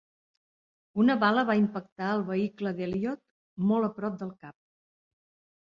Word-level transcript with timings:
Una 1.03 1.15
bala 1.23 1.43
va 1.49 1.57
impactar 1.59 2.07
al 2.13 2.25
vehicle 2.31 2.73
d'Elliott, 2.79 3.23
molt 3.73 3.89
a 3.89 3.93
prop 4.01 4.21
del 4.25 4.35
cap. 4.47 4.59